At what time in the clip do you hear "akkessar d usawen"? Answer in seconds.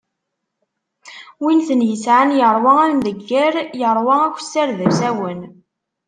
4.25-5.41